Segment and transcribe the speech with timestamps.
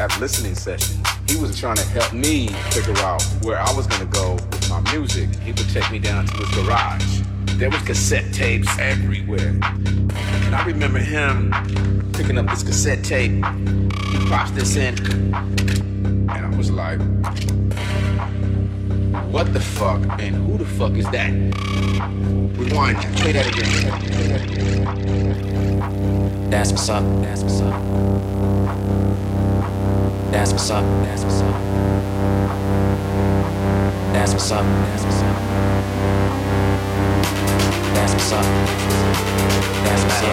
[0.00, 0.98] Have listening sessions.
[1.28, 4.80] He was trying to help me figure out where I was gonna go with my
[4.92, 5.28] music.
[5.40, 7.20] He would take me down to his garage.
[7.58, 9.58] There was cassette tapes everywhere.
[9.60, 11.52] And I remember him
[12.14, 13.32] picking up this cassette tape.
[13.32, 14.94] He pops this in.
[15.34, 16.98] And I was like,
[19.30, 21.30] what the fuck and who the fuck is that?
[21.30, 23.16] Rewind that.
[23.18, 24.00] Play that again.
[26.48, 27.04] That's what's up.
[27.20, 29.09] That's what's up.
[30.40, 30.82] That's what's up.
[31.04, 31.52] That's what's up.
[34.14, 34.64] That's what's up.
[34.64, 35.28] That's what's up.
[37.94, 38.44] That's what's up.
[39.84, 40.32] That's what's up.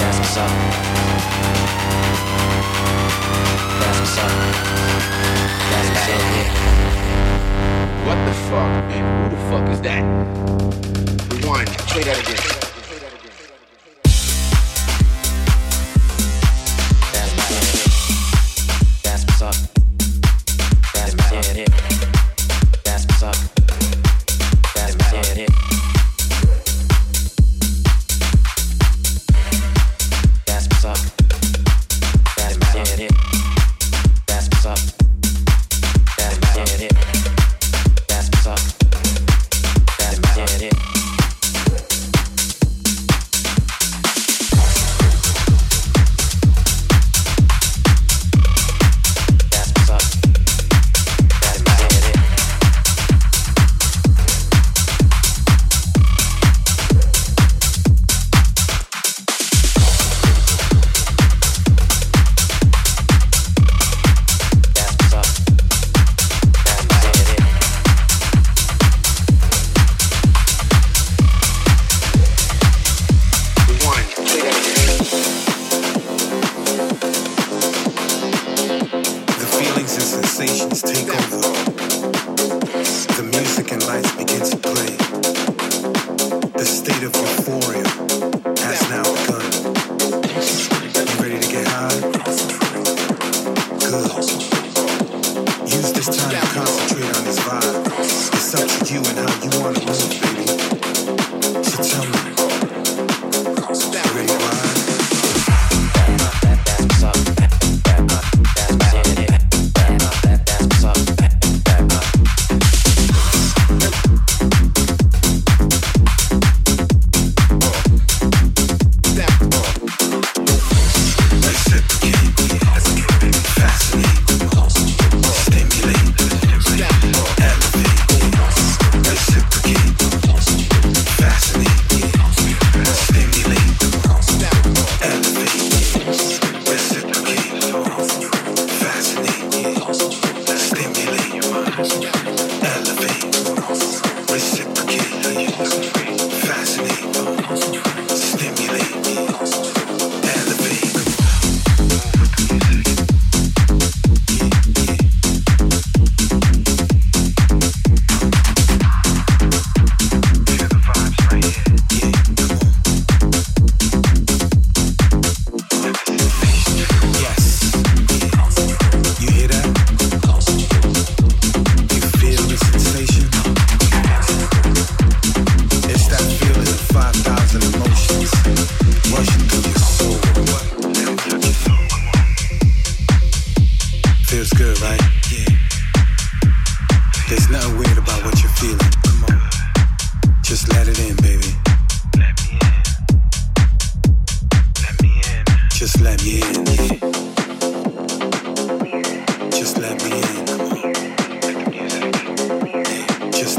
[0.00, 0.48] That's what's up.
[3.80, 4.32] That's what's up.
[5.68, 6.24] That's what's up.
[8.06, 10.02] What the fuck and who the fuck is that?
[11.34, 11.68] Rewind.
[11.68, 12.53] Play that again.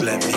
[0.05, 0.34] let me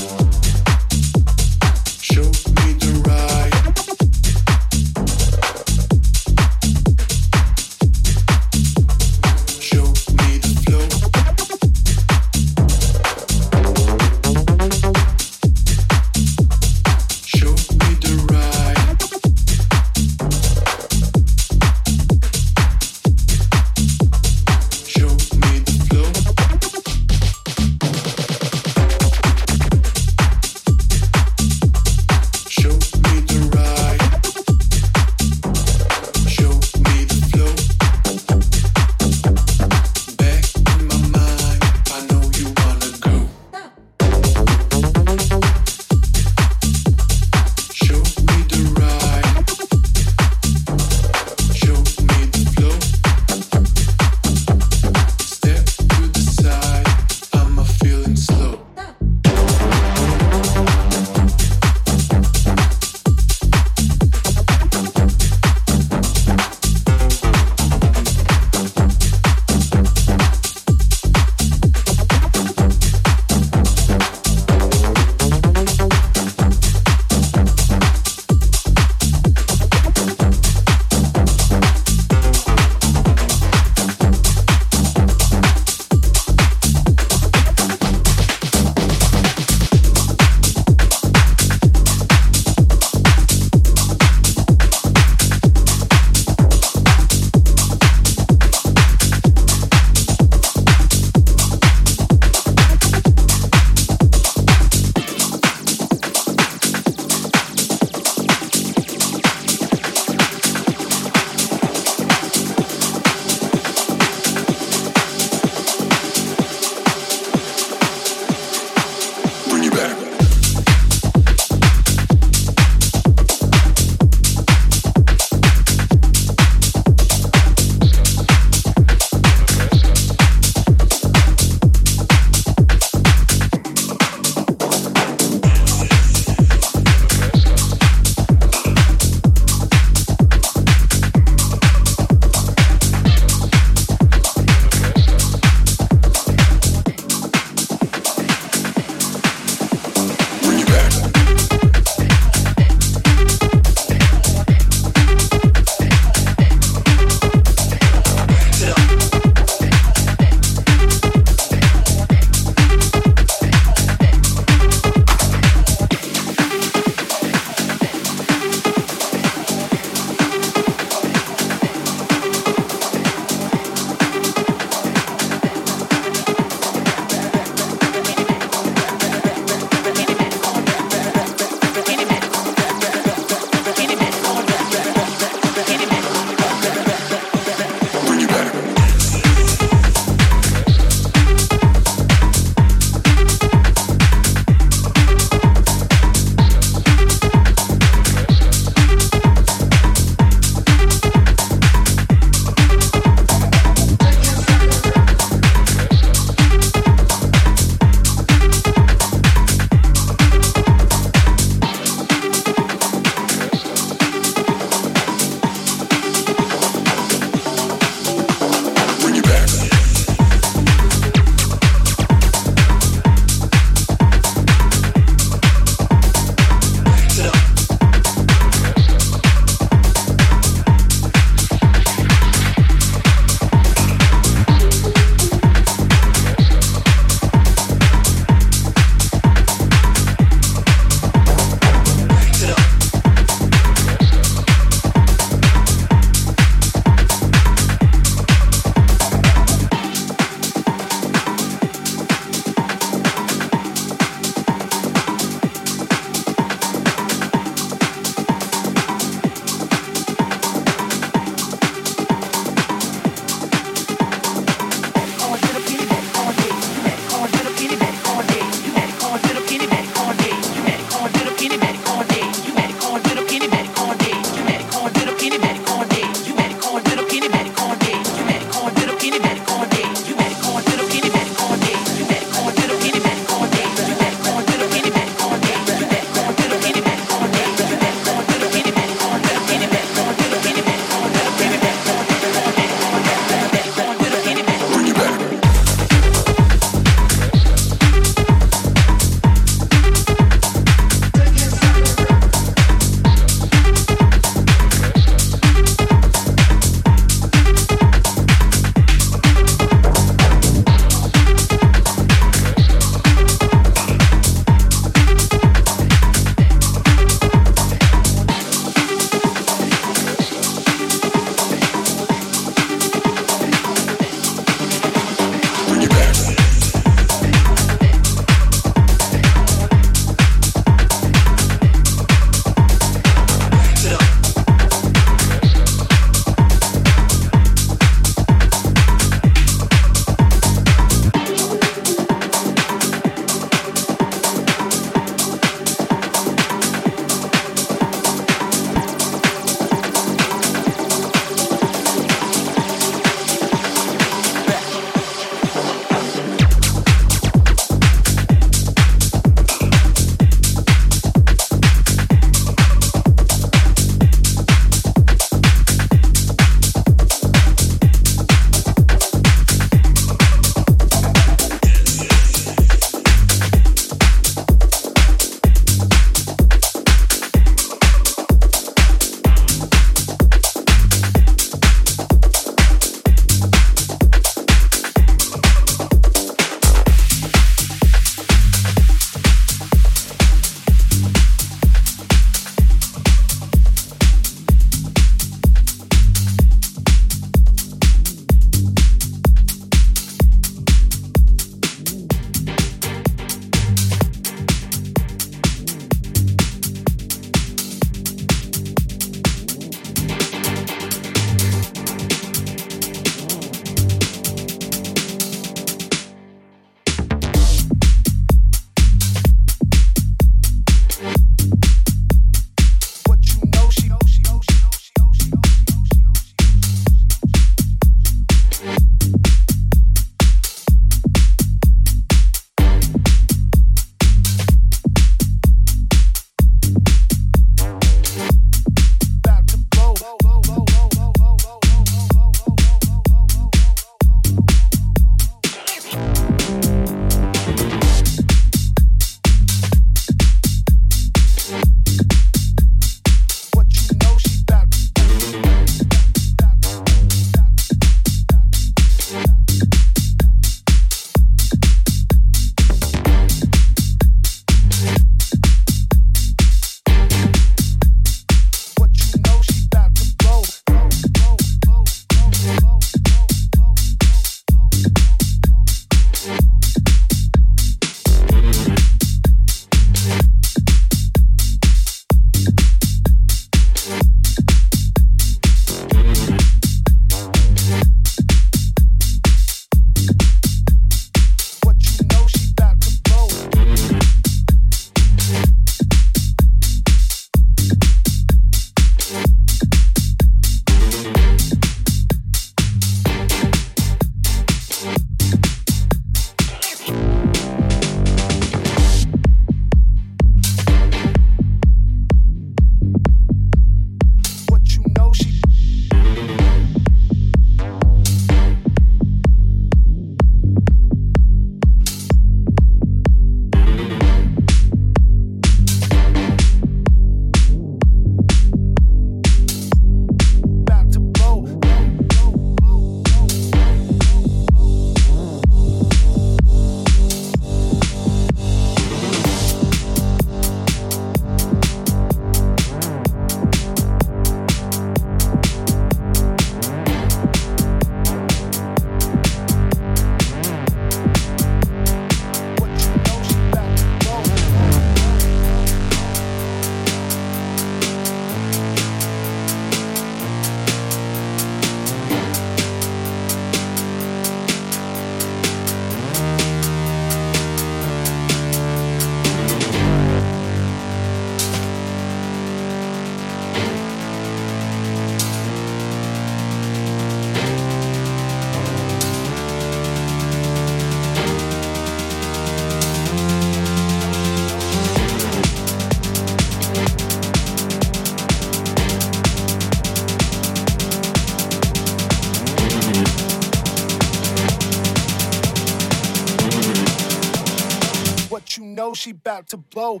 [599.28, 600.00] about to blow.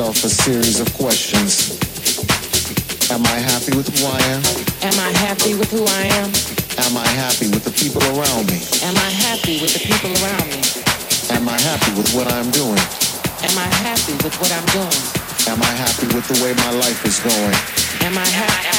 [0.00, 1.76] Yourself a series of questions.
[3.12, 4.40] Am I happy with who I am?
[4.80, 6.32] Am I happy with who I am?
[6.88, 8.64] Am I happy with the people around me?
[8.80, 10.64] Am I happy with the people around me?
[11.36, 12.80] Am I happy with what I'm doing?
[13.44, 15.00] Am I happy with what I'm doing?
[15.52, 17.56] Am I happy with the way my life is going?
[18.00, 18.72] Am I happy?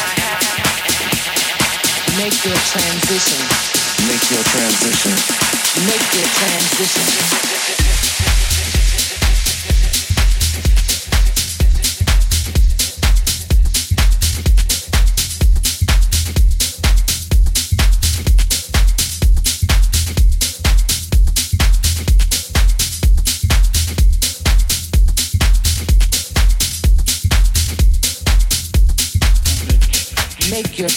[2.18, 3.42] Make your transition.
[4.10, 5.14] Make your transition.
[5.86, 7.81] Make your transition.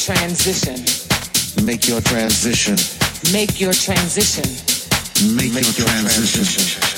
[0.04, 0.76] Transition.
[1.64, 2.76] Make your transition.
[3.32, 4.44] Make your transition.
[5.34, 6.60] Make, your, transition.
[6.82, 6.93] Did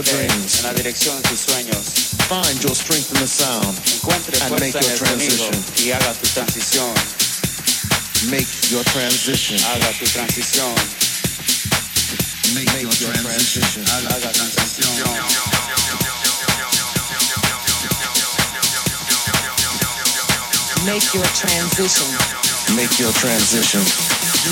[0.00, 0.60] your dreams.
[0.60, 2.16] En la dirección de tus sueños.
[2.28, 3.76] Find your strength in the sound.
[3.94, 5.52] Encuentre And make your transition.
[5.84, 6.94] y haga tu transición.
[8.30, 9.58] Make your transition.
[9.60, 10.74] Haga tu transición.
[12.54, 13.84] Make, your transition.
[13.86, 14.90] Haga transición.
[20.86, 22.08] Make your transition.
[22.74, 23.82] Make your transition.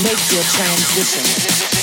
[0.02, 1.77] Make your transition.